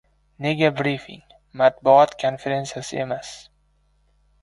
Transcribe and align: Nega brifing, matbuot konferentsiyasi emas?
Nega 0.45 0.69
brifing, 0.79 1.21
matbuot 1.61 2.17
konferentsiyasi 2.25 3.01
emas? 3.07 3.35